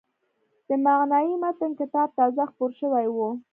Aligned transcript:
د 0.67 0.69
«معنای 0.85 1.31
متن» 1.43 1.71
کتاب 1.79 2.07
تازه 2.19 2.43
خپور 2.51 2.71
شوی 2.79 3.07
و. 3.11 3.17